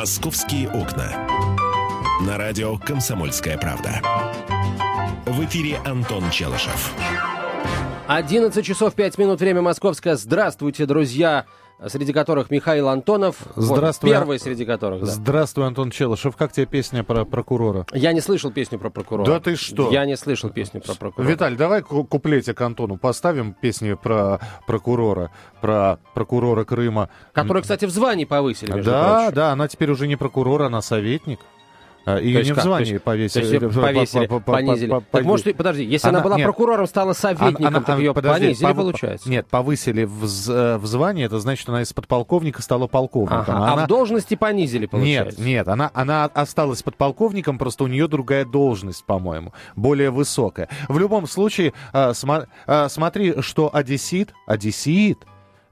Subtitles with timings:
[0.00, 1.12] «Московские окна».
[2.22, 4.00] На радио «Комсомольская правда».
[5.26, 6.94] В эфире Антон Челышев.
[8.06, 10.16] 11 часов 5 минут, время московское.
[10.16, 11.44] Здравствуйте, друзья
[11.88, 13.36] среди которых Михаил Антонов.
[13.56, 14.10] Здравствуй.
[14.10, 15.06] Вот, первый среди которых, да.
[15.06, 16.36] Здравствуй, Антон Челышев.
[16.36, 17.86] Как тебе песня про прокурора?
[17.92, 19.26] Я не слышал песню про прокурора.
[19.26, 19.90] Да ты что?
[19.90, 21.30] Я не слышал песню про прокурора.
[21.30, 25.30] Виталь, давай куплетик Антону поставим песню про прокурора,
[25.60, 27.08] про прокурора Крыма.
[27.32, 29.34] Который, кстати, в звании повысили, между Да, прочим.
[29.34, 31.40] да, она теперь уже не прокурор, она советник.
[32.06, 33.58] А, Ее не в звании повесили.
[33.58, 35.02] То есть повесили, понизили.
[35.10, 39.28] Так может, подожди, если она, была прокурором, стала советником, так ее понизили, получается?
[39.28, 43.44] Нет, повысили в, в звании, это значит, она из подполковника стала полковником.
[43.48, 45.40] А в должности понизили, получается?
[45.40, 50.68] Нет, нет, она, она осталась подполковником, просто у нее другая должность, по-моему, более высокая.
[50.88, 52.12] В любом случае, а,
[52.66, 55.18] а, смотри, что одессит, одессит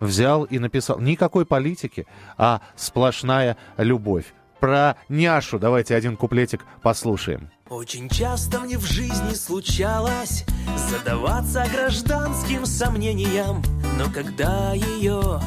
[0.01, 0.99] взял и написал.
[1.01, 2.07] Никакой политики,
[2.37, 4.27] а сплошная любовь.
[4.61, 7.51] Про няшу давайте один куплетик послушаем.
[7.69, 10.45] Очень часто мне в жизни случалось
[10.77, 13.63] задаваться гражданским сомнениям,
[13.99, 15.41] но когда ее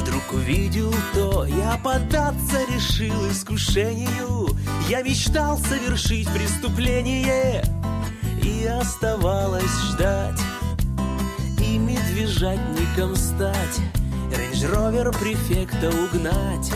[0.00, 4.48] вдруг увидел, то я податься решил искушению.
[4.88, 7.64] Я мечтал совершить преступление,
[8.42, 10.40] и оставалось ждать,
[11.58, 13.80] и медвежатником стать,
[14.36, 16.72] Range Rover префекта угнать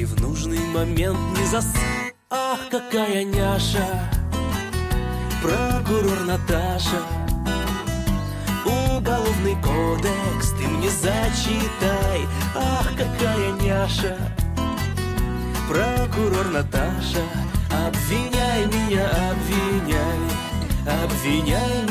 [0.00, 1.66] и в нужный момент не зас...
[2.30, 3.86] Ах, какая няша,
[5.42, 7.02] прокурор Наташа.
[8.64, 12.20] Уголовный кодекс ты мне зачитай.
[12.56, 14.16] Ах, какая няша,
[15.68, 17.24] прокурор Наташа.
[17.70, 20.20] Обвиняй меня, обвиняй,
[21.04, 21.89] обвиняй меня?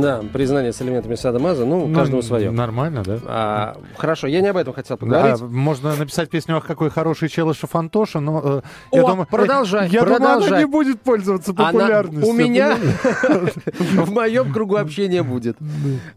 [0.00, 2.50] Да, признание с элементами садомаза, ну, каждому свое.
[2.50, 3.18] Нормально, да?
[3.24, 5.40] А, хорошо, я не об этом хотел поговорить.
[5.40, 8.60] Да, можно написать песню «Ах, какой хороший Челышев Антоша», но э,
[8.92, 9.26] О, я думаю...
[9.30, 10.34] продолжай, Я продолжай.
[10.34, 12.22] думаю, она не будет пользоваться популярностью.
[12.22, 12.76] Она у меня
[14.04, 15.56] в моем кругу общения будет.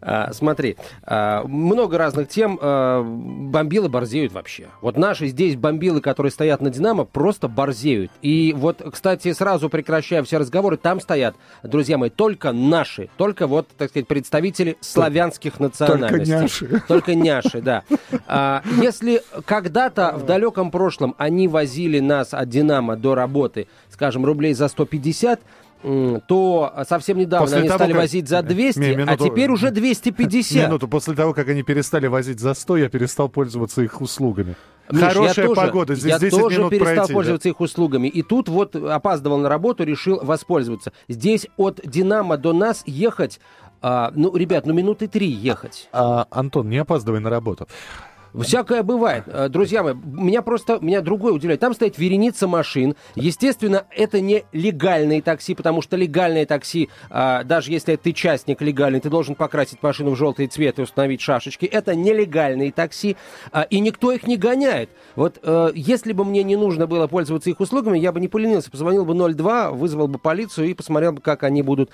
[0.00, 2.58] А, смотри, а, много разных тем.
[2.60, 4.68] А, бомбилы борзеют вообще.
[4.80, 8.10] Вот наши здесь бомбилы, которые стоят на «Динамо», просто борзеют.
[8.22, 13.68] И вот, кстати, сразу прекращая все разговоры, там стоят, друзья мои, только наши, только вот,
[13.78, 16.34] так сказать, представители славянских национальностей.
[16.36, 16.82] Только няши.
[16.88, 17.82] Только няши, да.
[18.26, 24.54] А, если когда-то в далеком прошлом они возили нас от «Динамо» до работы, скажем, рублей
[24.54, 25.40] за 150,
[25.82, 29.24] м, то совсем недавно После они того, стали как- возить за 200, Ми- а минуту.
[29.28, 30.68] теперь уже 250.
[30.68, 34.56] Минуту, после того, как они перестали возить за 100, я перестал пользоваться их услугами.
[34.90, 37.08] Миш, Хорошая я тоже, погода, здесь я 10 тоже минут перестал пройти.
[37.08, 37.14] да.
[37.14, 38.08] пользоваться их услугами.
[38.08, 40.92] И тут вот опаздывал на работу, решил воспользоваться.
[41.08, 43.40] Здесь от «Динамо» до нас ехать,
[43.82, 45.88] а, ну, ребят, ну минуты три ехать.
[45.92, 47.66] А, Антон, не опаздывай на работу.
[48.34, 49.24] Всякое бывает.
[49.26, 51.60] Э, Друзья мои, меня просто, меня другое удивляет.
[51.60, 52.94] Там стоит вереница машин.
[53.14, 59.00] Естественно, это не легальные такси, потому что легальные такси, а, даже если ты частник легальный,
[59.00, 61.66] ты должен покрасить машину в желтый цвет и установить шашечки.
[61.66, 63.16] Это нелегальные такси,
[63.52, 64.90] а, и никто их не гоняет.
[65.16, 68.70] Вот э, если бы мне не нужно было пользоваться их услугами, я бы не поленился,
[68.70, 71.90] позвонил бы 02, вызвал бы полицию и посмотрел бы, как они будут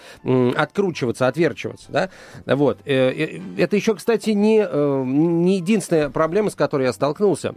[0.57, 1.91] откручиваться, отверчиваться.
[1.91, 2.11] Да?
[2.47, 2.79] Вот.
[2.85, 4.67] Э, Это еще, кстати, не,
[5.07, 7.55] не единственная проблема, с которой я столкнулся.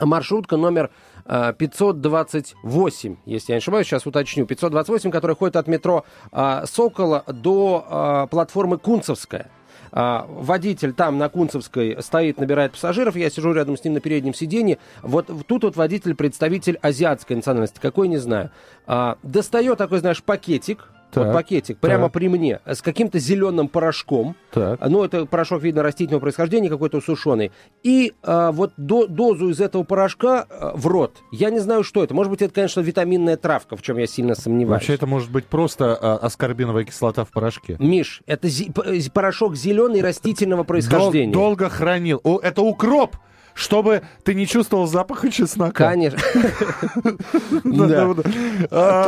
[0.00, 0.90] Маршрутка номер
[1.24, 7.24] э, 528, если я не ошибаюсь, сейчас уточню, 528, которая ходит от метро э, Сокола
[7.26, 9.50] до э, платформы Кунцевская.
[9.92, 14.78] Водитель там на Кунцевской стоит, набирает пассажиров, я сижу рядом с ним на переднем сиденье.
[15.00, 18.50] Вот тут вот водитель представитель азиатской национальности, какой не знаю.
[19.22, 20.88] Достает такой, знаешь, пакетик,
[21.20, 22.12] вот Так, пакетик, прямо так.
[22.12, 24.36] при мне, с каким-то зеленым порошком.
[24.52, 24.80] Так.
[24.88, 27.52] Ну, это порошок, видно, растительного происхождения, какой-то усушенный.
[27.82, 31.18] И а, вот до- дозу из этого порошка а, в рот.
[31.32, 32.14] Я не знаю, что это.
[32.14, 34.80] Может быть, это, конечно, витаминная травка, в чем я сильно сомневаюсь.
[34.82, 37.76] Вообще это может быть просто а, аскорбиновая кислота в порошке.
[37.78, 38.72] Миш, это зи-
[39.12, 41.32] порошок зеленый растительного Дол- происхождения.
[41.32, 42.20] долго хранил.
[42.24, 43.16] О, это укроп,
[43.56, 45.88] чтобы ты не чувствовал запаха чеснока.
[45.88, 46.18] Конечно.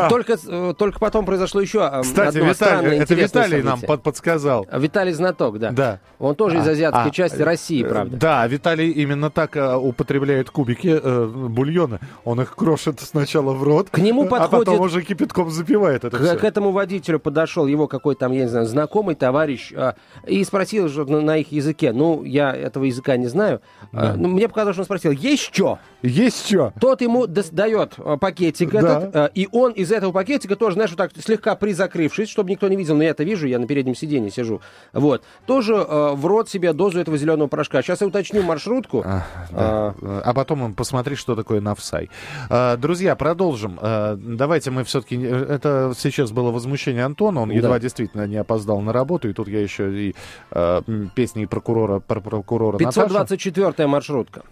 [0.08, 0.36] Только,
[0.74, 4.66] только потом произошло еще Кстати, Виталий, это Виталий нам подсказал.
[4.72, 5.70] Виталий Знаток, да.
[5.70, 6.00] Да.
[6.18, 8.16] Он тоже из А, азиатской а, части России, э, правда.
[8.16, 12.00] Да, Виталий именно так э, употребляет кубики э, бульона.
[12.24, 16.16] Он их крошит сначала в рот, К нему а потом подходит- уже кипятком запивает это
[16.16, 16.36] К, все.
[16.36, 19.94] к этому водителю подошел его какой-то там, я не знаю, знакомый товарищ а,
[20.26, 21.92] и спросил же на, на их языке.
[21.92, 23.60] Ну, я этого языка не знаю.
[23.92, 24.16] А, Да.
[24.38, 25.78] Мне показалось, что он спросил, есть что?
[26.02, 26.72] Есть что?
[26.80, 28.78] Тот ему дает э, пакетик Да.
[28.78, 32.68] этот, э, и он из этого пакетика тоже, знаешь, вот так слегка призакрывшись, чтобы никто
[32.68, 34.60] не видел, но я это вижу, я на переднем сиденье сижу,
[34.92, 37.82] вот, тоже э, в рот себе дозу этого зеленого порошка.
[37.82, 39.02] Сейчас я уточню маршрутку.
[39.04, 40.20] А, А, да.
[40.24, 42.10] А потом он посмотри, что такое навсай.
[42.48, 43.78] А, Друзья, продолжим.
[43.80, 45.16] А, Давайте мы все-таки...
[45.20, 47.42] Это сейчас было возмущение Антона.
[47.42, 47.54] Он Да.
[47.54, 49.28] едва действительно не опоздал на работу.
[49.28, 50.14] И тут я еще и
[50.52, 50.82] а,
[51.14, 53.00] песни прокурора, про прокурора Наташу.
[53.08, 54.42] 524 маршрутка.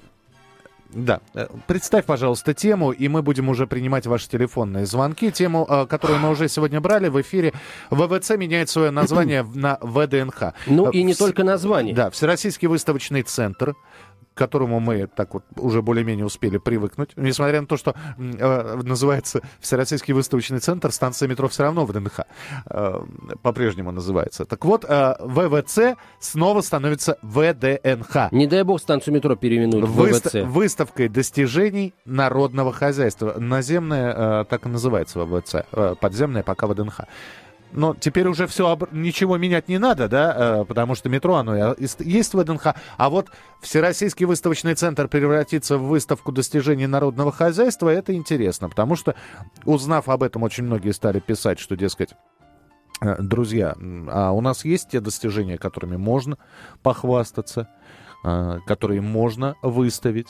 [0.93, 1.21] Да.
[1.35, 5.31] Э, Представь, пожалуйста, тему, и мы будем уже принимать ваши телефонные звонки.
[5.31, 7.53] Тему, э, которую мы уже сегодня брали в эфире.
[7.91, 10.55] ВВЦ меняет свое название в- на ВДНХ.
[10.67, 11.94] Ну Э, и не вс- только название.
[11.94, 13.75] Да, Всероссийский выставочный центр
[14.37, 17.11] к которому мы так вот уже более-менее успели привыкнуть.
[17.17, 22.21] Несмотря на то, что э, называется Всероссийский выставочный центр, станция метро все равно ВДНХ
[22.67, 23.00] э,
[23.43, 24.44] по-прежнему называется.
[24.44, 28.31] Так вот, э, ВВЦ снова становится ВДНХ.
[28.31, 30.55] Не дай бог станцию метро переименуют в Выста- ВВЦ.
[30.55, 33.35] Выставкой достижений народного хозяйства.
[33.39, 35.65] Наземная, э, так и называется ВВЦ.
[35.73, 37.00] э, подземная пока ВДНХ.
[37.73, 42.01] Но теперь уже все, ничего менять не надо, да, э, потому что метро, оно есть-
[42.01, 42.75] в ВДНХ.
[42.97, 43.29] А вот
[43.61, 49.15] Всероссийский выставочный центр превратится в выставку достижений народного хозяйства, это интересно, потому что,
[49.65, 52.11] узнав об этом, очень многие стали писать, что, дескать,
[53.03, 53.75] э, друзья,
[54.09, 56.39] а у нас есть те достижения, которыми можно
[56.83, 57.69] похвастаться,
[58.25, 60.29] э, которые можно выставить.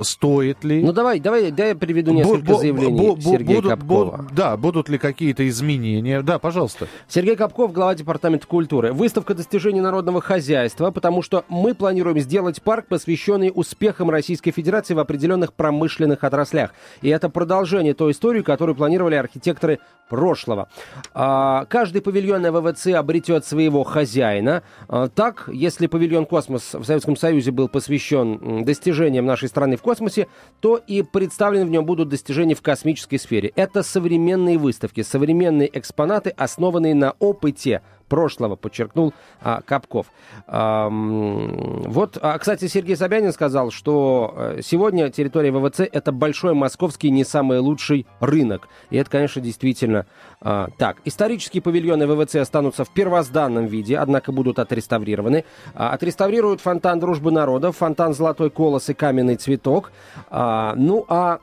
[0.00, 0.82] Стоит ли?
[0.82, 4.16] Ну давай, давай, дай я приведу несколько бу- заявлений бу- бу- Сергея будут- Капкова.
[4.16, 6.22] бу- да, будут ли какие-то изменения?
[6.22, 6.88] Да, пожалуйста.
[7.08, 8.92] Сергей Капков, глава департамента культуры.
[8.92, 14.98] Выставка достижений народного хозяйства, потому что мы планируем сделать парк, посвященный успехам Российской Федерации в
[14.98, 16.70] определенных промышленных отраслях.
[17.02, 19.78] И это продолжение той истории, которую планировали архитекторы
[20.08, 20.68] прошлого.
[21.14, 24.62] А, каждый павильон на ВВЦ обретет своего хозяина.
[24.88, 28.64] А, так, если павильон «Космос» в Советском Союзе был посвящен м,
[29.04, 30.28] достижениям нашей страны в космосе,
[30.60, 33.52] то и представлены в нем будут достижения в космической сфере.
[33.54, 37.82] Это современные выставки, современные экспонаты, основанные на опыте
[38.14, 39.12] прошлого, подчеркнул
[39.42, 40.06] а, Капков.
[40.46, 47.10] Ам, вот, а, кстати, Сергей Собянин сказал, что э, сегодня территория ВВЦ это большой московский
[47.10, 48.68] не самый лучший рынок.
[48.90, 50.06] И это, конечно, действительно
[50.40, 50.98] а, так.
[51.04, 55.44] Исторические павильоны ВВЦ останутся в первозданном виде, однако будут отреставрированы.
[55.74, 59.90] А, отреставрируют фонтан Дружбы народов, фонтан Золотой колос и каменный цветок.
[60.30, 61.40] А, ну а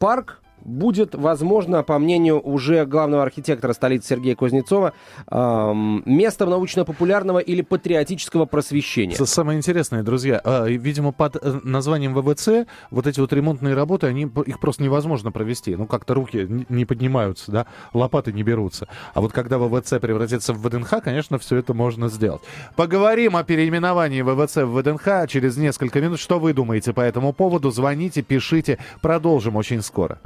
[0.00, 4.92] парк будет, возможно, по мнению уже главного архитектора столицы Сергея Кузнецова,
[5.26, 9.16] ам, местом научно-популярного или патриотического просвещения.
[9.16, 14.30] Самое интересное, друзья, и, видимо, под э, названием ВВЦ вот эти вот ремонтные работы, они,
[14.46, 15.76] их просто невозможно провести.
[15.76, 18.88] Ну, как-то руки не поднимаются, да, лопаты не берутся.
[19.14, 22.42] А вот когда ВВЦ превратится в ВДНХ, конечно, все это можно сделать.
[22.76, 26.18] Поговорим о переименовании ВВЦ в ВДНХ через несколько минут.
[26.18, 27.70] Что вы думаете по этому поводу?
[27.70, 28.78] Звоните, пишите.
[29.00, 30.18] Продолжим очень скоро.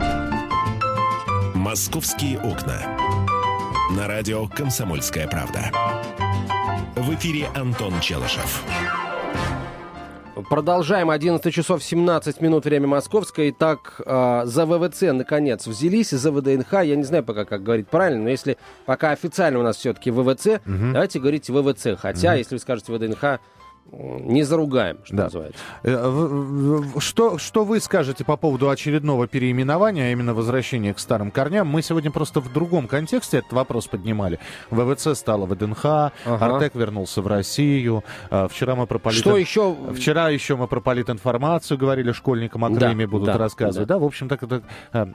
[1.75, 2.79] «Московские окна».
[3.97, 5.73] На радио «Комсомольская правда».
[6.95, 8.63] В эфире Антон Челышев.
[10.49, 11.11] Продолжаем.
[11.11, 13.51] 11 часов 17 минут, время московское.
[13.51, 16.85] Итак, э, за ВВЦ, наконец, взялись, за ВДНХ.
[16.85, 18.57] Я не знаю пока, как говорить правильно, но если
[18.87, 21.99] пока официально у нас все-таки ВВЦ, давайте говорить ВВЦ.
[21.99, 23.41] Хотя, если вы скажете ВДНХ,
[23.93, 25.23] не заругаем, что Да.
[25.25, 25.59] называется.
[25.85, 31.69] Э, Что, что вы скажете по поводу очередного переименования, а именно возвращения к старым корням?
[31.69, 34.39] Мы сегодня просто в другом контексте этот вопрос поднимали.
[34.71, 35.85] ВВЦ стало ВДНХ,
[36.25, 38.03] Артек вернулся в Россию.
[38.31, 39.19] э, Вчера мы про полит...
[39.21, 39.77] Что еще?
[39.95, 43.89] Вчера еще мы про политинформацию говорили школьникам о Да, Крыме будут да, рассказывать.
[43.89, 43.99] Да.
[43.99, 44.63] в общем, так, это,
[44.93, 45.07] э,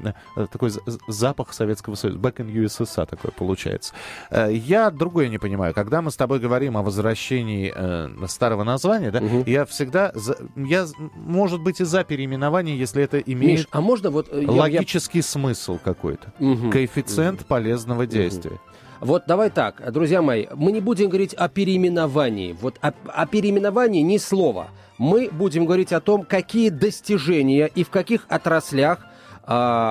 [0.51, 0.71] такой
[1.07, 2.19] запах Советского Союза.
[2.19, 3.93] Back in USSR такой получается.
[4.49, 5.73] Я другое не понимаю.
[5.73, 8.07] Когда мы с тобой говорим о возвращении э,
[8.59, 9.43] старого названия, да, Мгм.
[9.45, 10.85] я всегда, за- я,
[11.15, 14.27] может быть, и за переименование, если это имеет Миш, а можно вот...
[14.31, 16.31] э, я- я- логический смысл какой-то.
[16.39, 16.71] Мгм.
[16.71, 18.57] Коэффициент полезного действия.
[19.01, 22.55] Вот давай так, друзья мои, мы не будем говорить о переименовании.
[22.61, 24.67] Вот о, о переименовании ни слова.
[24.97, 28.99] Мы будем говорить о том, какие достижения и в каких отраслях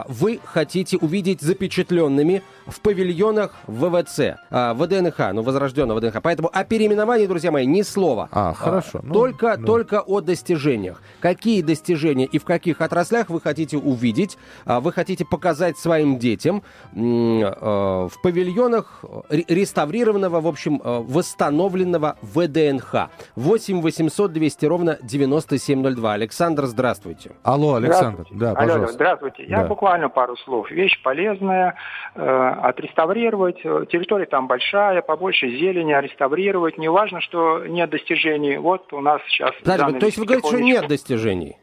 [0.09, 6.21] вы хотите увидеть запечатленными в павильонах ВВЦ, а, ВДНХ, ну, возрожденного ВДНХ.
[6.23, 8.29] Поэтому о переименовании, друзья мои, ни слова.
[8.31, 9.01] А, хорошо.
[9.03, 9.65] Ну, только, да.
[9.65, 11.03] только о достижениях.
[11.21, 16.63] Какие достижения и в каких отраслях вы хотите увидеть, а, вы хотите показать своим детям
[16.93, 23.09] в павильонах ре- реставрированного, в общем, восстановленного ВДНХ.
[23.37, 26.13] 8 800 200 ровно 9702.
[26.13, 27.33] Александр, здравствуйте.
[27.43, 28.27] Алло, Александр.
[28.31, 28.35] Здравствуйте.
[28.41, 28.95] Да, Алло, алло, пожалуйста.
[28.95, 29.45] здравствуйте.
[29.49, 29.69] Я Да.
[29.69, 30.71] буквально пару слов.
[30.71, 31.75] Вещь полезная,
[32.15, 32.21] э,
[32.63, 33.63] отреставрировать.
[33.63, 36.77] Территория там большая, побольше зелени, а реставрировать.
[36.77, 38.59] Не важно, что нет достижений.
[38.59, 39.53] Вот у нас сейчас...
[39.65, 41.57] Подожди, то есть вы говорите, что нет достижений?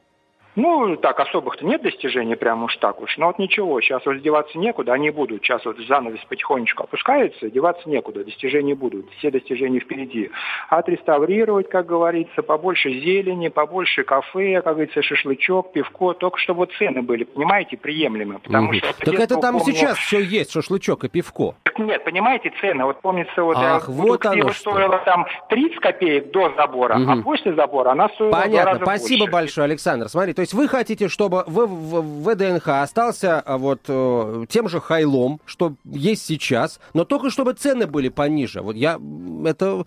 [0.56, 3.18] Ну, так, особых-то нет достижений, прям уж так уж.
[3.18, 5.44] Но вот ничего, сейчас вот деваться некуда, они будут.
[5.44, 10.32] Сейчас вот занавес потихонечку опускается, деваться некуда, достижения будут, все достижения впереди.
[10.70, 17.02] Отреставрировать, как говорится, побольше зелени, побольше кафе, как говорится, шашлычок, пивко, только чтобы вот цены
[17.02, 18.40] были, понимаете, приемлемые.
[18.40, 18.76] Потому Мгм.
[18.78, 21.56] что Так это там помню- сейчас все есть, шашлычок и пивко.
[21.64, 22.86] Так Нет, понимаете, цены.
[22.86, 24.72] Вот помнится, вот Ах, вот оно что.
[24.72, 27.24] стоила там 30 копеек до забора, а Мгм.
[27.24, 29.32] после забора она стоила Понятно, спасибо больше.
[29.34, 30.08] большое, Александр.
[30.08, 34.80] Смотри, то есть вы хотите, чтобы в, в- ВДНХ остался а, вот э, тем же
[34.80, 38.62] хайлом, что есть сейчас, но только чтобы цены были пониже.
[38.62, 39.00] Вот я
[39.46, 39.86] это,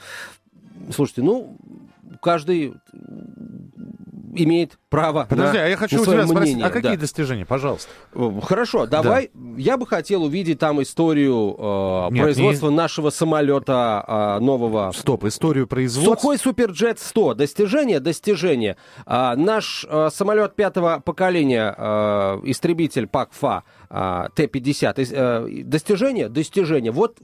[0.90, 1.56] слушайте, ну
[2.20, 2.74] каждый
[4.42, 5.26] имеет право.
[5.28, 7.00] Подожди, на- а я хочу у тебя спросить, мнение, а какие да.
[7.00, 7.90] достижения, пожалуйста?
[8.14, 9.30] Э, Хорошо, давай.
[9.56, 14.92] Я бы хотел увидеть там историю э, Нет, производства нашего самолета э, нового.
[14.94, 16.14] Стоп, историю производства.
[16.14, 17.34] Сухой Суперджет 100.
[17.34, 18.76] Достижение, достижение.
[19.06, 24.94] А, наш э, самолет пятого поколения, э, истребитель ПАК-ФА а, Т-50.
[24.96, 26.92] Ис- э, достижение, достижение.
[26.92, 27.18] Вот,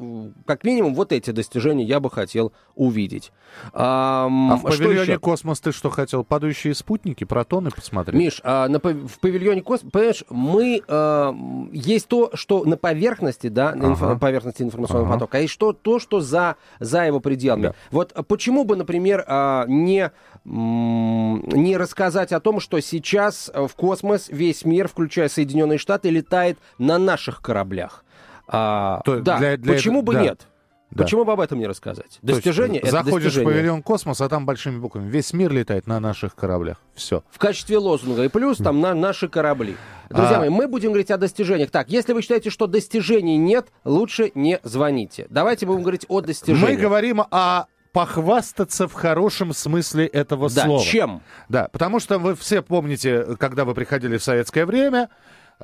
[0.46, 3.32] как минимум, вот эти достижения я бы хотел увидеть.
[3.72, 5.18] Ам, А в павильоне еще?
[5.18, 6.24] космос ты что хотел?
[6.24, 8.18] Падающие спутники, протоны посмотреть?
[8.18, 11.34] Миш, а на в павильоне космос, понимаешь, мы а,
[11.72, 14.16] есть то, что на поверхности, да, на Ага.
[14.18, 15.14] поверхности информационного Ага.
[15.18, 17.62] потока, а есть что, то, что за, за его пределами.
[17.62, 17.74] Да.
[17.90, 20.10] Вот а почему бы, например, а, не,
[20.44, 26.53] не рассказать о том, что сейчас а, в космос весь мир, включая Соединенные Штаты, летает
[26.78, 28.04] на наших кораблях?
[28.46, 30.22] А, То- да, для- для почему этого- бы да.
[30.22, 30.46] нет?
[30.90, 31.02] Да.
[31.02, 32.20] Почему бы об этом не рассказать?
[32.20, 33.50] То есть Достижение это Заходишь достижение.
[33.50, 35.08] в павильон космос, а там большими буквами.
[35.10, 36.76] Весь мир летает на наших кораблях.
[36.94, 37.24] Все.
[37.30, 38.22] в качестве лозунга.
[38.22, 39.76] И плюс там на наши корабли.
[40.10, 41.70] Друзья А- мои, мы будем говорить о достижениях.
[41.72, 45.26] Так, если вы считаете, что достижений нет, лучше не звоните.
[45.30, 46.70] Давайте будем говорить о достижениях.
[46.70, 50.84] Мы говорим о похвастаться в хорошем смысле этого Да, слова.
[50.84, 51.22] чем?
[51.48, 55.08] Да, потому что вы все помните, когда вы приходили в советское время,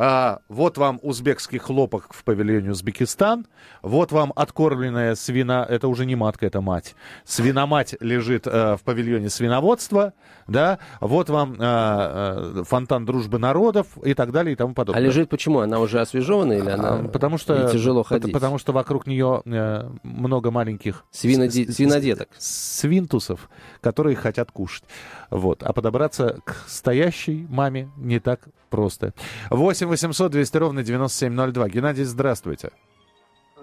[0.02, 3.46] а, вот вам узбекский хлопок в павильоне Узбекистан,
[3.82, 9.28] вот вам откормленная свина, это уже не матка, это мать, свиномать лежит э, в павильоне
[9.28, 10.14] свиноводства,
[10.48, 15.02] да, вот вам э, э, фонтан дружбы народов и так далее и тому А подобное.
[15.02, 15.58] лежит почему?
[15.60, 18.32] Она уже освежевана или она А, потому что тяжело ходить?
[18.32, 22.30] потому что вокруг нее э, много маленьких Свиноде- с- с- свинодеток.
[22.38, 23.50] свинтусов,
[23.82, 24.84] которые хотят кушать.
[25.30, 25.62] Вот.
[25.62, 28.40] А подобраться к стоящей маме не так
[28.70, 29.12] просто.
[29.50, 31.68] 8 800 200 ровно 9702.
[31.68, 32.70] Геннадий, здравствуйте.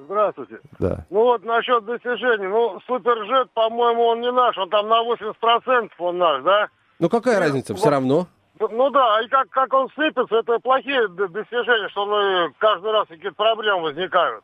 [0.06, 0.60] Здравствуйте.
[0.80, 1.06] Да.
[1.10, 2.48] Ну вот насчет достижений.
[2.48, 4.58] Ну, Суперджет, по-моему, он не наш.
[4.58, 6.68] Он там на 80% он наш, да?
[7.00, 7.74] Ну какая разница?
[7.76, 8.28] Все равно.
[8.60, 13.36] Ну да, и как, как он сыпется, это плохие достижения, что ну, каждый раз какие-то
[13.36, 14.44] проблемы возникают.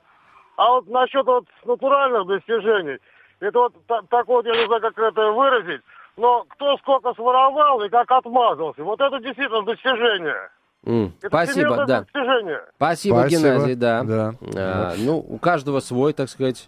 [0.55, 2.99] А вот насчет вот натуральных достижений,
[3.39, 5.81] это вот та- так вот, я не знаю, как это выразить,
[6.17, 10.49] но кто сколько своровал и как отмазался, вот это действительно достижение.
[10.85, 11.99] М, Это Спасибо, да.
[12.01, 12.59] достижение.
[12.75, 13.41] Спасибо, Спасибо.
[13.41, 14.03] Геннадий, да.
[14.03, 14.33] Да.
[14.55, 16.67] А, ну, у каждого свой, так сказать,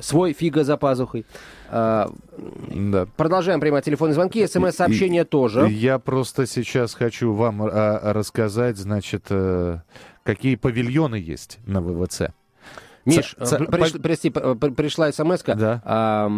[0.00, 1.24] свой фига за пазухой.
[1.70, 2.08] А,
[2.68, 3.06] Да.
[3.16, 5.68] продолжаем принимать телефонные звонки, смс-сообщения тоже.
[5.68, 9.78] Я просто сейчас хочу вам а, рассказать, значит, э,
[10.24, 12.32] какие павильоны есть на ВВЦ.
[13.06, 16.28] Миш, Ц- э, приш- прости, пришла смс Да.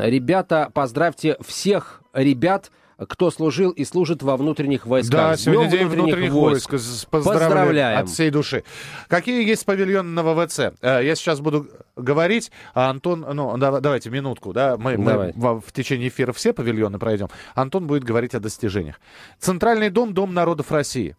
[0.00, 5.12] Ребята, поздравьте всех ребят, кто служил и служит во внутренних войсках.
[5.30, 6.74] Да, сегодня день внутренних войск.
[6.74, 7.98] С- Поздравляем, Поздравляем.
[8.00, 8.64] от всей души.
[9.06, 10.72] Какие есть павильоны на ВВЦ?
[10.82, 15.32] Э, Я сейчас буду говорить, а Антон, ну, да- давайте минутку, да, мы, мы Давай.
[15.60, 17.28] в течение эфира все павильоны пройдем.
[17.54, 19.00] Антон будет говорить о достижениях.
[19.38, 21.16] Центральный дом, Дом народов России.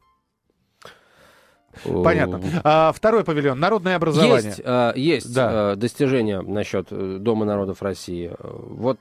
[1.83, 2.41] Понятно.
[2.63, 4.49] А, второй павильон, народное образование.
[4.49, 5.73] Есть, э, есть Да.
[5.73, 8.31] э, достижения насчет э, Дома народов России.
[8.31, 8.99] Э, Вот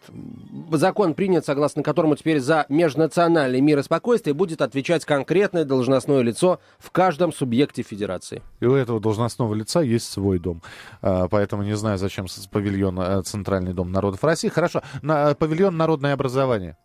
[0.73, 6.61] закон принят, согласно которому теперь за межнациональный мир и спокойствие будет отвечать конкретное должностное лицо
[6.79, 8.43] в каждом субъекте федерации.
[8.61, 10.63] И у этого должностного лица есть свой дом.
[11.03, 14.49] А, Поэтому не знаю, зачем павильон э, Центральный дом народов России.
[14.49, 14.83] Хорошо.
[15.03, 16.77] На, павильон народное образование.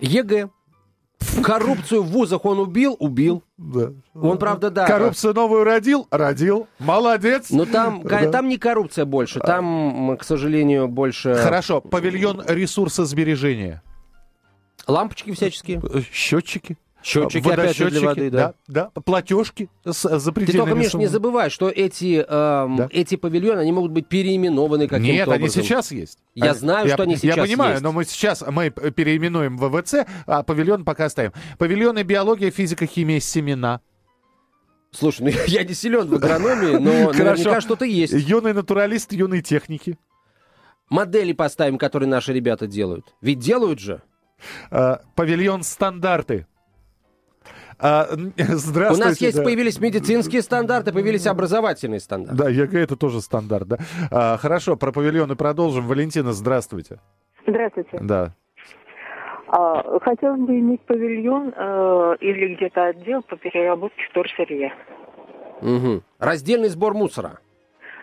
[0.00, 0.48] ЕГЭ.
[1.42, 2.96] Коррупцию в вузах он убил?
[2.98, 3.42] Убил.
[3.56, 3.92] Да.
[4.14, 4.86] Он, правда, да.
[4.86, 6.06] Коррупцию новую родил?
[6.10, 6.66] Родил.
[6.78, 7.50] Молодец.
[7.50, 8.30] Но там, Да.
[8.30, 11.80] там не коррупция больше, там, м, к сожалению, больше Хорошо.
[11.80, 13.82] Павильон ресурсосбережения.
[14.86, 15.80] лампочки всяческие.
[15.82, 16.76] Э, Счетчики.
[17.02, 18.54] Счетчики, опять же, для воды, да.
[18.68, 18.90] да.
[18.90, 22.88] Платежки с Ты запредельными только, Миш, не забывай, что эти, эм, Да.
[22.90, 25.62] эти павильоны, они могут быть переименованы каким-то Нет, они образом.
[25.62, 26.18] сейчас есть.
[26.34, 27.82] Я А, знаю, что они сейчас Я понимаю, есть.
[27.82, 31.32] но мы сейчас мы переименуем ВВЦ, а павильон пока оставим.
[31.58, 33.80] Павильоны биология, физика, химия, семена.
[34.92, 38.12] Слушай, ну я не силен в агрономии, но наверняка что-то есть.
[38.12, 39.98] Юный натуралист, юный техники.
[40.90, 43.14] Модели поставим, которые наши ребята делают.
[43.22, 44.02] Ведь делают же.
[44.70, 46.46] А, Павильон стандарты.
[47.78, 49.04] А, У здравствуйте.
[49.04, 49.42] нас есть, да.
[49.42, 52.36] появились медицинские стандарты, появились образовательные стандарты.
[52.36, 53.78] Да, ЕГЭ это тоже стандарт, да.
[54.10, 55.86] А, хорошо, про павильоны продолжим.
[55.86, 56.98] Валентина, здравствуйте.
[57.46, 57.98] Здравствуйте.
[58.00, 58.34] Да.
[59.48, 64.72] А, хотелось бы иметь павильон э, или где-то отдел по переработке вторсырья.
[65.60, 66.02] Мгм.
[66.18, 67.38] Раздельный сбор мусора.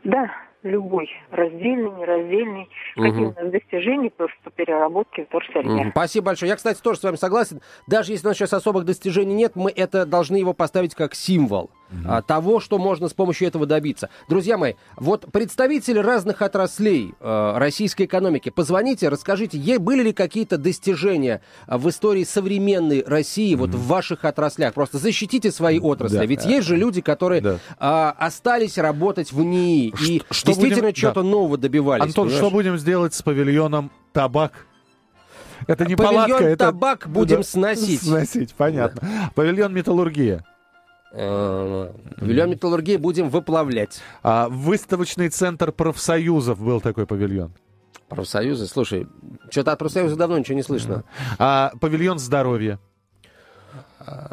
[0.04, 0.30] Да,
[0.64, 1.10] любой.
[1.32, 2.70] Раздельный, нераздельный.
[2.96, 3.36] Какие Мгм.
[3.38, 5.70] у нас достижения по, по переработке вторсырья.
[5.72, 5.92] Мгм.
[5.92, 6.50] Спасибо большое.
[6.50, 7.62] Я, кстати, тоже с вами согласен.
[7.88, 11.70] Даже если у нас сейчас особых достижений нет, мы это должны его поставить как символ
[12.06, 14.10] а, того, что можно с помощью этого добиться.
[14.28, 20.58] Друзья мои, вот представители разных отраслей э, российской экономики, позвоните, расскажите, е- были ли какие-то
[20.58, 24.74] достижения а, в истории современной России вот в ваших отраслях?
[24.74, 26.18] Просто защитите свои отрасли.
[26.18, 26.26] Да.
[26.26, 27.58] Ведь есть же люди, которые Да.
[27.78, 31.28] а, остались работать в НИИ и что действительно будем- что-то да.
[31.28, 32.04] нового добивались.
[32.04, 32.38] Антон, понимаешь?
[32.46, 34.66] что будем сделать с павильоном табак?
[35.68, 36.66] Это не Павильон палатка, это...
[36.68, 38.02] табак будем Да, сносить.
[38.02, 39.02] Сносить, понятно.
[39.36, 40.46] Павильон металлургия.
[41.12, 44.02] Э, Павильон металлургии будем выплавлять.
[44.22, 47.52] А, выставочный центр профсоюзов был такой павильон.
[48.10, 49.08] Профсоюзы, слушай,
[49.50, 51.04] что-то от профсоюза давно ничего не слышно.
[51.38, 52.80] А, павильон здоровья.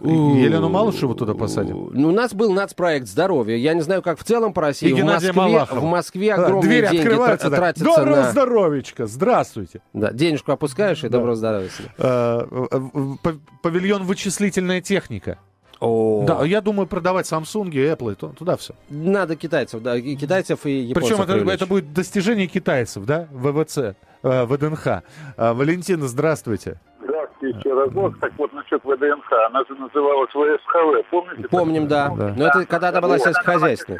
[0.03, 1.91] Елену Малышеву туда посадим?
[1.93, 3.57] Ну, у нас был нацпроект здоровья.
[3.57, 4.89] Я не знаю, как в целом по России.
[4.89, 5.81] И в Геннадия Москве, Малахова.
[5.81, 7.57] в Москве Да, огромные Двери деньги открываются, тра- да.
[7.57, 8.31] тратятся Доброго на...
[8.31, 9.81] здоровичка, здравствуйте.
[9.93, 11.69] Да, денежку опускаешь и доброго здоровья.
[11.99, 12.79] А, э,
[13.25, 15.39] э, Павильон вычислительная техника.
[15.81, 18.75] О, Да, я думаю продавать Samsung, Apple, и ту- туда все.
[18.89, 21.55] Надо китайцев, да, и китайцев и японцев Причем это, привлечь.
[21.57, 23.79] это будет достижение китайцев, да, ВВЦ,
[24.23, 25.03] э, ВДНХ.
[25.37, 26.79] А, Валентина, здравствуйте.
[27.03, 27.91] Здравствуйте еще раз.
[27.93, 29.33] Вот, так вот насчет ВДНХ.
[29.49, 31.11] Она же называлась ВСХВ.
[31.11, 31.49] Помните?
[31.49, 32.09] Помним, да.
[32.17, 32.35] Да.
[32.37, 33.99] Но это когда-то была сельскохозяйственная.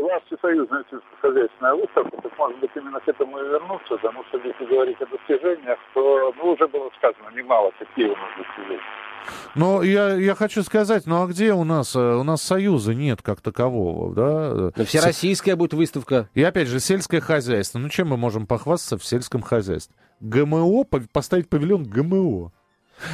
[0.00, 4.64] Была всесоюзная сельскохозяйственная выставка, так может быть именно к этому и вернуться, потому что если
[4.66, 8.80] говорить о достижениях, то ну, уже было сказано немало, какие у нас достижения.
[9.56, 11.96] Но я, я хочу сказать, ну а где у нас?
[11.96, 14.70] э, У нас союза нет как такового, да?
[14.76, 16.28] Но всероссийская будет выставка.
[16.34, 17.78] И опять же, сельское хозяйство.
[17.78, 19.94] Ну чем мы можем похвастаться в сельском хозяйстве?
[20.20, 22.52] ГМО, поставить павильон ГМО.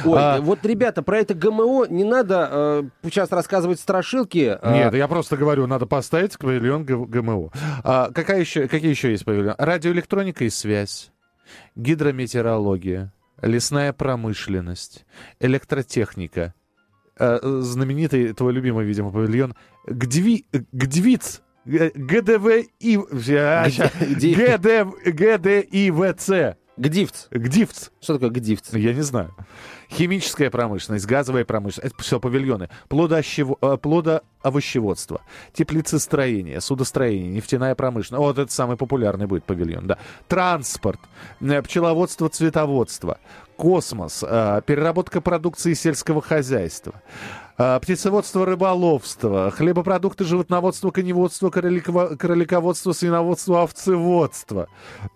[0.03, 4.57] Ой, А- вот, ребята, про это ГМО не надо э, сейчас рассказывать страшилки.
[4.61, 7.51] э, Нет, я просто говорю, надо поставить павильон ГМО.
[7.83, 9.55] А, какая еще, какие еще есть павильоны?
[9.57, 11.11] Радиоэлектроника и связь,
[11.75, 15.05] гидрометеорология, лесная промышленность,
[15.39, 16.53] электротехника,
[17.19, 19.55] э, знаменитый, твой любимый, видимо, павильон
[19.87, 22.99] Гдви, Гдвиц, Г- ГДВ и...
[23.37, 23.91] а, ща.
[23.99, 27.27] Где- ГД, ГДИВЦ, Гдивц.
[27.31, 27.89] Гдивц.
[28.01, 28.73] Что такое гдивц?
[28.73, 29.33] Я не знаю.
[29.89, 32.69] Химическая промышленность, газовая промышленность, это все павильоны.
[32.89, 35.21] Плодоощево- э, Плодоовощеводство,
[35.53, 38.19] теплицестроение, судостроение, нефтяная промышленность.
[38.19, 39.97] Вот это самый популярный будет павильон, да.
[40.27, 40.99] Транспорт,
[41.39, 43.19] э, пчеловодство, цветоводство,
[43.55, 47.01] космос, э, переработка продукции сельского хозяйства.
[47.57, 54.67] Э, Птицеводство, рыболовство, хлебопродукты, животноводство, коневодство, кроликово- кролиководство, свиноводство, овцеводство,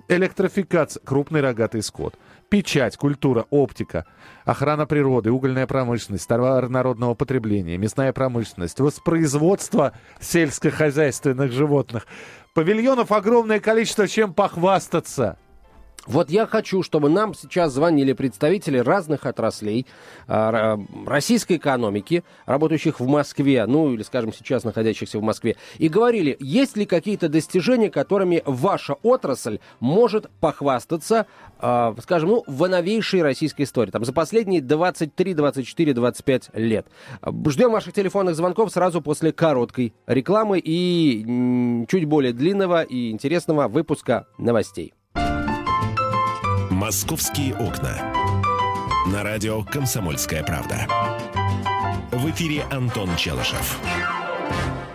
[0.08, 2.15] электрификация, крупный рогатый скот,
[2.49, 4.06] печать, культура, оптика,
[4.45, 12.08] охрана природы, угольная промышленность, товар народного потребления, мясная промышленность, воспроизводство сельскохозяйственных животных.
[12.54, 15.38] Павильонов огромное количество, чем похвастаться.
[16.10, 19.86] Вот я хочу, чтобы нам сейчас звонили представители разных отраслей
[20.28, 26.36] а, российской экономики, работающих в Москве, ну или, скажем, сейчас находящихся в Москве, и говорили,
[26.39, 31.28] есть ли какие-то достижения, которыми ваша отрасль может похвастаться,
[31.60, 36.88] а, скажем, ну, в новейшей российской истории, там, за последние 23, 24, 25 лет.
[37.48, 44.26] Ждем ваших телефонных звонков сразу после короткой рекламы и чуть более длинного и интересного выпуска
[44.39, 44.95] новостей.
[46.89, 47.93] «Московские окна».
[49.13, 50.88] На радио «Комсомольская правда».
[52.12, 53.80] В эфире Антон Челышев.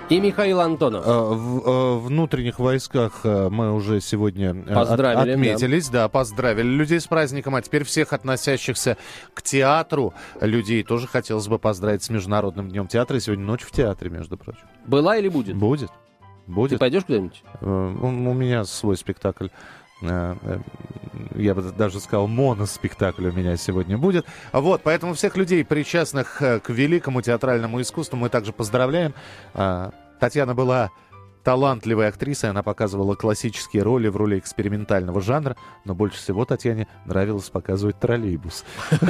[0.09, 1.07] И Михаил Антонов.
[1.07, 6.09] Э, В э, внутренних войсках э, мы уже сегодня Поздравили, от- отметились, да.
[6.09, 8.97] поздравили людей с праздником, а теперь всех относящихся
[9.33, 13.19] к театру людей тоже хотелось бы поздравить с Международным днем театра.
[13.19, 14.63] И сегодня ночь в театре, между прочим.
[14.85, 15.55] Была или будет?
[15.55, 15.91] Будет.
[16.47, 16.79] Ты Будет.
[16.81, 17.45] пойдешь куда-нибудь?
[17.61, 19.47] У у меня свой спектакль.
[20.11, 20.59] Э,
[21.35, 24.27] Я бы даже сказал, моноспектакль у меня сегодня будет.
[24.53, 29.15] Вот, поэтому всех людей, причастных э, к великому театральному искусству, мы также поздравляем.
[29.55, 29.91] А,
[30.21, 30.91] Татьяна была
[31.43, 37.51] талантливой актрисой, она показывала классические роли в роли экспериментального жанра, но больше всего Татьяне нравилось
[37.51, 38.65] показывать троллейбус.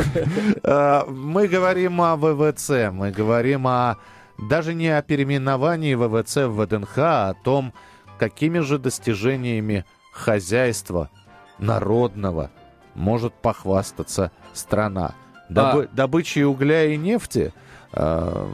[0.62, 3.96] А, Мы говорим о ВВЦ, мы говорим о
[4.38, 7.72] даже не о переименовании ВВЦ в ВДНХ, а о том,
[8.18, 11.10] какими же достижениями хозяйства
[11.58, 12.50] народного
[12.94, 15.14] может похвастаться страна.
[15.50, 17.60] Добы- Добычей угля и нефти А,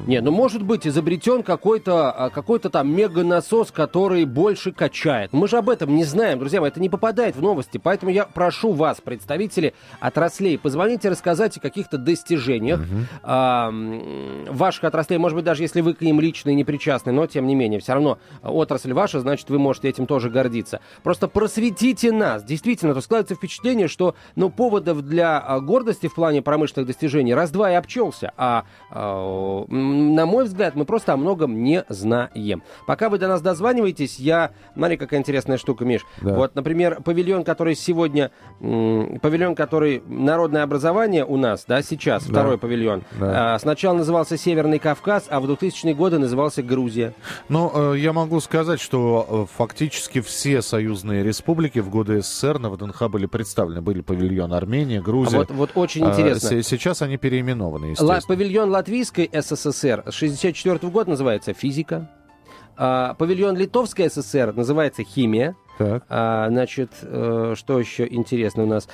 [0.06, 5.32] Не, ну может быть изобретен какой-то а, какой-то там мега-насос, который больше качает.
[5.32, 7.78] Мы же об этом не знаем, друзья мои, это не попадает в новости.
[7.78, 12.80] Поэтому я прошу вас, представители отраслей, позвоните рассказать о каких-то достижениях
[13.22, 15.18] а, м, ваших отраслей.
[15.18, 17.80] Может быть, даже если вы к ним лично и не причастны, но тем не менее,
[17.80, 20.80] все равно отрасль ваша, значит, вы можете этим тоже гордиться.
[21.02, 22.44] Просто просветите нас.
[22.44, 27.70] Действительно, то складывается впечатление, что ну, поводов для а, гордости в плане промышленных достижений раз-два
[27.72, 28.32] и обчелся.
[28.36, 29.29] А, а,
[29.68, 32.62] на мой взгляд, мы просто о многом не знаем.
[32.86, 34.50] Пока вы до нас дозваниваетесь, я...
[34.74, 36.02] Смотри, какая интересная штука, Миш.
[36.22, 36.34] Да.
[36.34, 38.30] Вот, например, павильон, который сегодня...
[38.60, 40.02] Павильон, который...
[40.06, 42.30] Народное образование у нас, да, сейчас, Да.
[42.32, 43.02] второй павильон.
[43.18, 43.54] Да.
[43.54, 47.14] а, сначала назывался Северный Кавказ, а в 2000-е годы назывался Грузия.
[47.48, 52.70] Ну, э, я могу сказать, что э, фактически все союзные республики в годы СССР на
[52.70, 53.80] ВДНХ были представлены.
[53.80, 55.38] Были павильон Армения, А Грузия.
[55.38, 56.48] вот, вот очень А, интересно.
[56.48, 58.20] се- Сейчас они переименованы, Ла- естественно.
[58.28, 62.08] павильон Латвийской СССР с 64 года называется «Физика».
[62.76, 65.56] А, павильон Литовской ССР называется «Химия».
[65.80, 66.04] Так.
[66.10, 68.86] А, значит, э, что еще интересно у нас?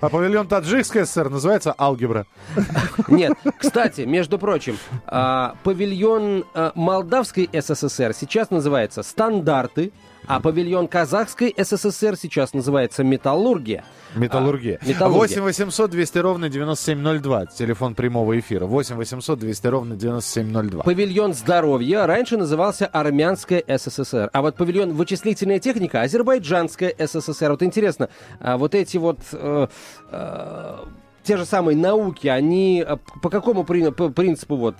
[0.00, 2.26] А павильон Таджикской ССР называется «Алгебра».
[3.08, 9.92] Нет, кстати, между прочим, а, павильон а, Молдавской СССР сейчас называется «Стандарты»,
[10.26, 13.84] а павильон Казахской СССР сейчас называется «Металлургия».
[14.14, 14.78] Металлургия.
[14.80, 15.40] А, металлургия.
[15.40, 17.46] 8 800 200 ровно 9702.
[17.46, 18.66] Телефон прямого эфира.
[18.66, 20.82] 8 800 200 ровно 9702.
[20.82, 24.30] Павильон здоровья раньше назывался Армянская СССР.
[24.32, 27.50] А вот павильон вычислительная техника Азербайджанская СССР.
[27.50, 28.08] Вот интересно,
[28.40, 29.66] а вот эти вот э,
[30.10, 30.76] э,
[31.24, 34.76] те же самые науки, они э, по какому принципу вот...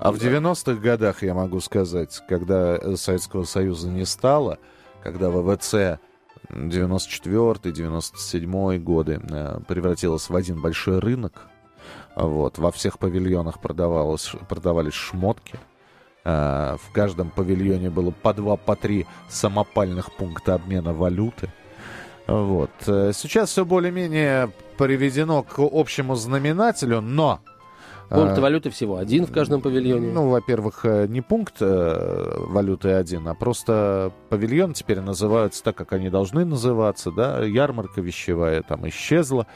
[0.00, 4.56] А в 90-х годах, я могу сказать, когда э, Советского Союза не стало,
[5.02, 6.00] когда ВВЦ
[6.48, 11.42] 94-97 годы э, превратилась в один большой рынок,
[12.16, 15.58] вот, во всех павильонах продавалось, продавались шмотки,
[16.24, 21.52] э, в каждом павильоне было по два, по три самопальных пункта обмена валюты.
[22.26, 22.70] Вот.
[22.80, 27.40] Сейчас все более-менее приведено к общему знаменателю, но...
[28.10, 28.96] Пункт э, валюты всего.
[28.96, 30.10] Один в каждом павильоне.
[30.12, 35.92] ну, во-первых, э, не пункт э, валюты один, а просто павильон теперь называются так, как
[35.92, 39.46] они должны называться, да, ярмарка вещевая там исчезла,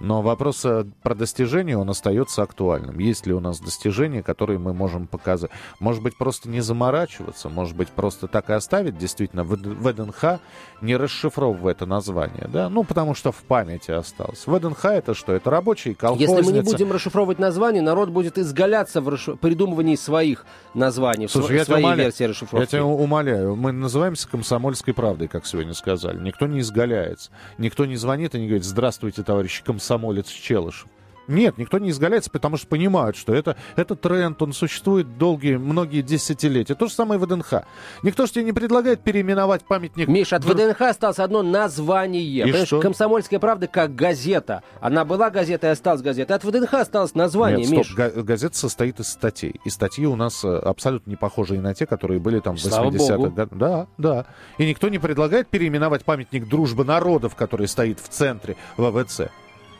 [0.00, 2.98] но вопрос э, про достижение, он остается актуальным.
[2.98, 5.50] Есть ли у нас достижения, которые мы можем показать?
[5.80, 10.40] Может быть, просто не заморачиваться, может быть, просто так и оставить, действительно, в ВДНХ,
[10.80, 14.46] не расшифровывая это название, да, ну, потому что в памяти осталось.
[14.46, 15.32] ВДНХ это что?
[15.32, 16.32] Это рабочий колхозница.
[16.32, 21.30] Если мы не будем расшифровывать название, народ будет изгаляться в расш- придумывании своих названий, в
[21.30, 22.70] Слушай, сво- я своей умоляю, версии я расшифровки.
[22.70, 26.18] тебя умоляю, мы называемся комсомольской правдой, как сегодня сказали.
[26.18, 27.30] Никто не изгаляется.
[27.58, 30.86] Никто не звонит и не говорит, здравствуйте, товарищ комсомолец Челышев.
[31.28, 36.00] Нет, никто не изгаляется, потому что понимают, что это, это тренд, он существует долгие, многие
[36.00, 36.76] десятилетия.
[36.76, 37.64] То же самое в ВДНХ.
[38.04, 40.06] Никто же тебе не предлагает переименовать памятник.
[40.06, 42.44] Миш, от ВДНХ осталось одно название.
[42.44, 42.80] Понимаешь, что?
[42.80, 44.62] Комсомольская правда как газета.
[44.80, 46.36] Она была газетой и осталась газетой.
[46.36, 47.94] От ВДНХ осталось название, Нет, стоп, Миш.
[47.96, 49.60] га- газета состоит из статей.
[49.64, 52.90] И статьи у нас э, абсолютно не похожие на те, которые были там в Слава
[52.90, 53.30] 80-х богу.
[53.30, 53.48] годах.
[53.50, 54.26] Да, да.
[54.58, 59.22] И никто не предлагает переименовать памятник дружбы народов, который стоит в центре ВВЦ.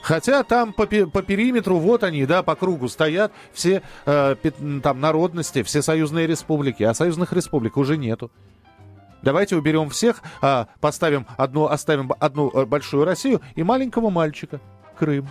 [0.02, 4.36] Хотя там по, по периметру, вот они, да, по кругу стоят все э,
[4.82, 8.30] там народности, все союзные республики, а союзных республик уже нету.
[9.22, 14.60] Давайте уберем всех, а, поставим одну, оставим одну э, большую Россию и маленького мальчика.
[14.98, 15.26] Крым.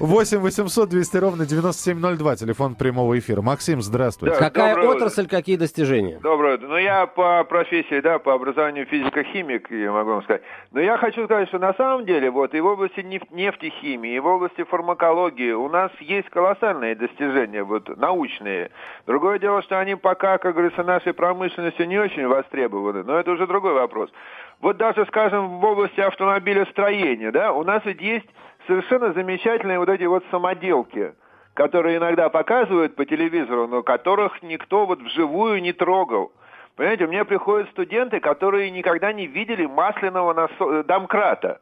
[0.00, 3.42] 8 800 200 ровно 9702, телефон прямого эфира.
[3.42, 4.36] Максим, здравствуйте.
[4.38, 4.44] Да.
[4.50, 6.18] Какая отрасль, какие достижения?
[6.22, 6.68] Доброе утро.
[6.68, 10.42] Ну, я по профессии, да, по образованию физико-химик, я могу вам сказать.
[10.72, 14.18] Но я хочу сказать, что на самом деле, вот, и в области неф- нефтехимии, и
[14.18, 18.70] в области фармакологии у нас есть колоссальные достижения, вот, научные.
[19.06, 23.46] Другое дело, что они пока, как говорится, нашей промышленностью не очень востребованы, но это уже
[23.46, 24.10] другой вопрос.
[24.60, 28.26] Вот даже, скажем, в области автомобилестроения, да, у нас ведь есть
[28.66, 31.14] совершенно замечательные вот эти вот самоделки,
[31.54, 36.32] которые иногда показывают по телевизору, но которых никто вот вживую не трогал.
[36.76, 41.60] Понимаете, у меня приходят студенты, которые никогда не видели масляного насо- э, домкрата.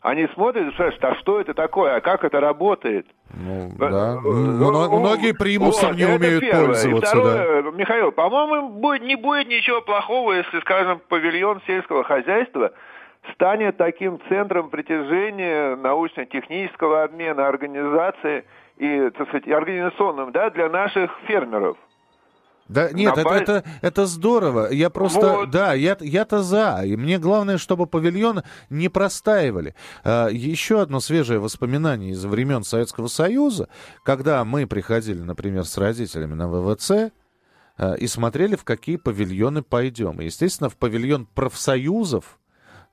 [0.00, 3.06] Они смотрят и спрашивают, а что это такое, а как это работает?
[3.34, 4.16] Ну, Э, да.
[4.20, 6.62] Мно- э, Многие примусом вот, не умеют первое.
[6.62, 7.22] И пользоваться, да.
[7.22, 12.72] второе, Михаил, по-моему, будет, не будет ничего плохого, если, скажем, павильон сельского хозяйства
[13.34, 18.44] станет таким центром притяжения научно-технического обмена, организации
[18.76, 21.76] и, так сказать, организационным, да, для наших фермеров.
[22.68, 24.68] Да нет, На это, базе- это, это здорово.
[24.70, 25.50] Я просто, Вот.
[25.50, 26.82] да, я, я-то за.
[26.84, 29.74] И мне главное, чтобы павильоны не простаивали.
[30.04, 33.68] А, еще одно свежее воспоминание из времен Советского Союза,
[34.04, 37.10] когда мы приходили, например, с родителями на ВВЦ,
[37.78, 40.20] а, и смотрели, в какие павильоны пойдем.
[40.20, 42.38] Естественно, в павильон профсоюзов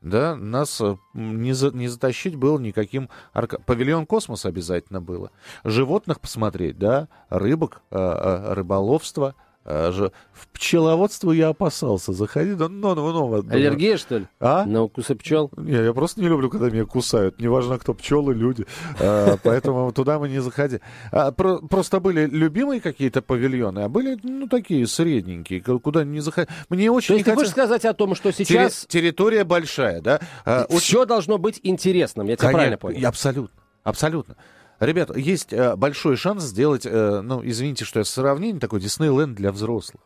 [0.05, 3.09] да, нас э, не, за- не затащить было никаким...
[3.33, 5.31] арка- Павильон космос обязательно было.
[5.63, 9.33] Животных посмотреть, да, рыбок, э, э, рыболовство.
[9.67, 12.57] Же- В пчеловодство я опасался заходить.
[12.59, 14.27] Ну, ну, ну, вот, Аллергия, что ли?
[14.39, 14.65] А?
[14.65, 15.49] На укусы пчел?
[15.57, 17.39] Не, я просто не люблю, когда меня кусают.
[17.39, 18.65] Неважно, кто пчелы, люди.
[18.99, 20.81] А, Поэтому туда мы не заходили.
[21.11, 26.19] А, про- Просто были любимые какие-то павильоны, а были, ну, такие средненькие, ку- куда не
[26.19, 26.53] заходили.
[26.69, 30.19] Мне То очень есть не ты хочешь сказать о том, что сейчас Территория большая, да?
[30.45, 33.07] А, все должно быть интересным, я тебя правильно понял?
[33.07, 33.49] Абсолютно.
[33.83, 34.35] Абсолютно.
[34.79, 39.51] Ребята, есть э, большой шанс сделать, э, ну, извините, что я сравнение такой, Диснейленд для
[39.51, 40.03] взрослых.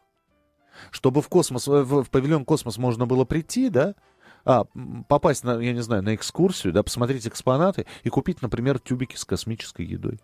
[0.92, 3.96] Чтобы в космос, э, в, в павильон космос можно было прийти, да,
[4.46, 4.66] а,
[5.08, 9.26] попасть на, я не знаю, на экскурсию, да, посмотреть экспонаты и купить, например, тюбики с
[9.26, 10.20] космической едой.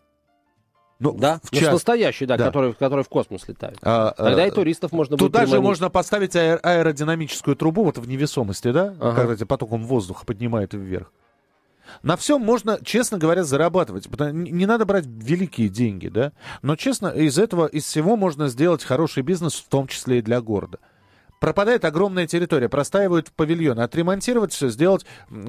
[0.99, 1.73] Ну, Да, в ну, час.
[1.73, 2.45] настоящий, да, Да.
[2.45, 3.77] Который, который в космос летает.
[3.81, 5.65] А, Тогда а, и туристов можно будет Туда же приманить.
[5.67, 8.95] можно поставить аэ- аэродинамическую трубу вот в невесомости, да?
[9.01, 9.15] Ага.
[9.17, 11.12] Когда тебя потоком воздуха поднимает вверх.
[12.04, 14.08] На всем можно, честно говоря, зарабатывать.
[14.34, 16.32] Не не надо брать великие деньги, да?
[16.62, 20.41] Но, честно, из этого, из всего можно сделать хороший бизнес, в том числе и для
[20.41, 20.80] города.
[21.39, 23.82] Пропадает огромная территория, простаивают павильоны.
[23.82, 25.06] Отремонтировать все, сделать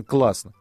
[0.06, 0.52] классно.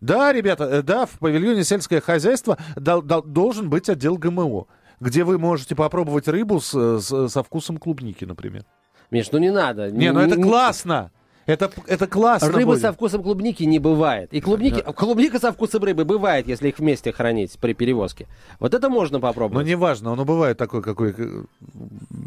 [0.00, 4.66] Да, ребята, э, да, в павильоне сельское хозяйство дол- дол- должен быть отдел ГМО,
[5.00, 8.64] где вы можете попробовать рыбу с- с- со вкусом клубники, например.
[9.10, 9.90] Миш, ну не надо.
[9.90, 11.10] Не, ну это Не- классно.
[11.46, 12.48] Это, это классно.
[12.48, 12.80] Рыбы будет.
[12.80, 14.32] со вкусом клубники не бывает.
[14.32, 18.28] И клубники, клубника со вкусом рыбы бывает, если их вместе хранить при перевозке.
[18.60, 19.66] Вот это можно Но попробовать.
[19.66, 21.14] неважно, оно бывает такой, какой...
[21.16, 21.42] э,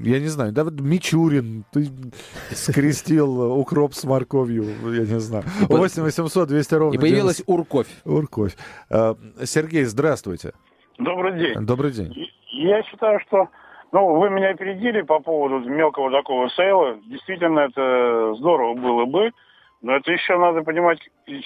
[0.03, 1.89] Я не знаю, да, вот Мичурин, ты
[2.51, 5.43] скрестил укроп с морковью, я не знаю.
[5.69, 7.51] 8 800 200 ровно И появилась 90.
[7.51, 7.87] урковь.
[8.03, 8.55] Урковь.
[8.89, 10.53] А, Сергей, здравствуйте.
[10.97, 11.65] Добрый день.
[11.65, 12.13] Добрый день.
[12.51, 13.47] Я считаю, что
[13.95, 16.97] ну, вы меня опередили по поводу мелкого такого сейла.
[17.07, 19.31] Действительно, это здорово было бы.
[19.81, 20.99] Но это еще надо понимать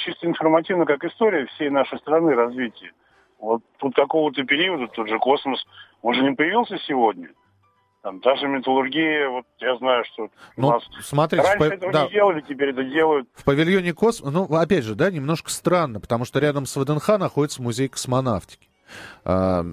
[0.05, 2.91] чисто информативно, как история всей нашей страны развития.
[3.39, 5.63] Вот тут такого-то периода, тот же космос,
[6.01, 7.29] он же не появился сегодня.
[8.01, 11.91] Там та же металлургия, вот я знаю, что у Ну, нас смотрите, раньше пав- этого
[11.91, 13.27] да, не делали, теперь это делают.
[13.35, 17.61] в павильоне Космос, ну, опять же, да, немножко странно, потому что рядом с ВДНХ находится
[17.61, 18.68] музей космонавтики.
[19.25, 19.65] А,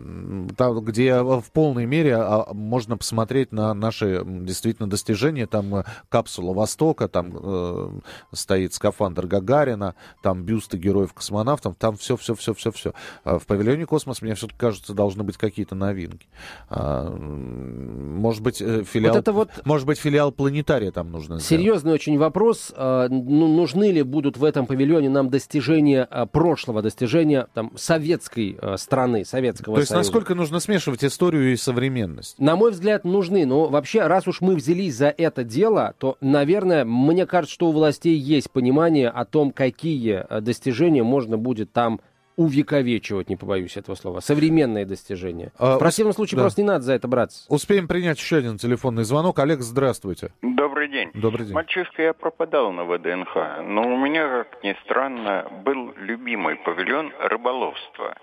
[0.57, 5.47] Там, где в полной мере а, можно посмотреть на наши действительно достижения.
[5.47, 7.91] Там э, капсула Востока, там э,
[8.33, 12.93] стоит скафандр Гагарина, там бюсты героев-космонавтов, там все-все-все-все-все.
[13.25, 16.27] В павильоне космос, мне все-таки кажется, должны быть какие-то новинки.
[16.69, 21.45] А, Может быть, э, филиал, Вот это вот- может быть, филиал планетария там нужно сделать.
[21.45, 22.73] Серьезный очень вопрос.
[22.77, 28.59] А, ну, нужны ли будут в этом павильоне нам достижения а, прошлого, достижения там, советской
[28.61, 28.77] а,
[29.07, 30.07] страны, Советского То есть Союза?
[30.07, 32.39] насколько нужно смешивать историю и современность?
[32.39, 33.47] На мой взгляд, нужны.
[33.47, 37.73] Но вообще, раз уж мы взялись за это дело, то, наверное, мне кажется, что у
[37.73, 42.01] властей есть понимание о том, какие э, достижения можно будет там
[42.37, 44.21] увековечивать, не побоюсь этого слова.
[44.21, 45.53] Современные достижения.
[45.59, 46.43] А, В противном случае да.
[46.45, 47.45] просто не надо за это браться.
[47.49, 49.39] Успеем принять еще один телефонный звонок.
[49.39, 50.33] Олег, здравствуйте.
[50.43, 51.11] Добрый день.
[51.15, 51.55] Добрый день.
[51.55, 58.17] Мальчишка, я пропадал на ВДНХ, но у меня, как ни странно, был любимый павильон рыболовства.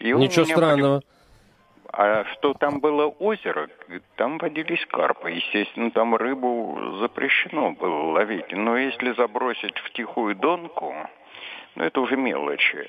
[0.00, 1.02] И Ничего странного.
[1.92, 3.68] А что там было озеро,
[4.16, 5.32] там водились карпы.
[5.32, 8.52] Естественно, там рыбу запрещено было ловить.
[8.52, 10.94] Но если забросить в тихую донку,
[11.76, 12.88] ну это уже мелочи.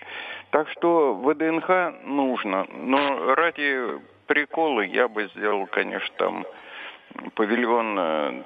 [0.49, 2.67] Так что ВДНХ нужно.
[2.73, 6.45] Но ради прикола я бы сделал, конечно, там
[7.35, 8.43] павильон э,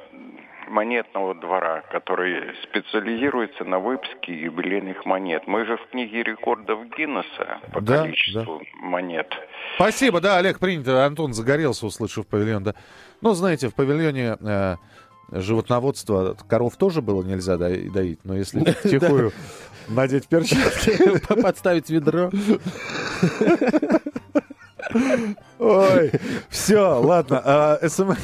[0.67, 5.43] монетного двора, который специализируется на выпуске юбилейных монет.
[5.47, 9.27] Мы же в книге рекордов Гиннесса по Да, количеству монет.
[9.75, 11.05] Спасибо, да, Олег, принято.
[11.05, 12.73] Антон загорелся, услышав павильон, да.
[13.21, 14.75] Ну, знаете, в павильоне э,
[15.31, 19.31] животноводства коров тоже было нельзя до- доить, но если втихую
[19.87, 21.19] надеть перчатки...
[21.41, 22.31] Подставить ведро.
[25.65, 26.11] Ой,
[26.47, 27.41] все, ладно.
[27.43, 28.19] А, СМС-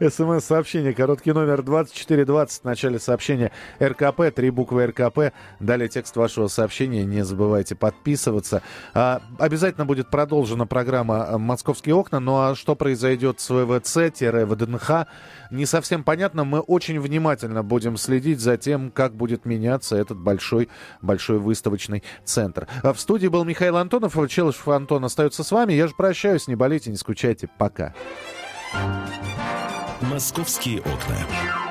[0.00, 5.34] СМС-сообщение, короткий номер 2420, в начале сообщения РКП, три буквы РКП.
[5.60, 8.62] Далее текст вашего сообщения, не забывайте подписываться.
[8.94, 15.06] А, обязательно будет продолжена программа «Московские окна», ну а что произойдет с ВВЦ-ВДНХ,
[15.50, 16.44] не совсем понятно.
[16.44, 20.70] Мы очень внимательно будем следить за тем, как будет меняться этот большой,
[21.02, 22.66] большой выставочный центр.
[22.82, 25.74] А в студии был Михаил Антонов, Челышев Антон остается с вами.
[25.74, 27.48] Я же прощаюсь, не болейте, не скучайте.
[27.58, 27.92] Пока.
[30.00, 31.61] «Московские окна».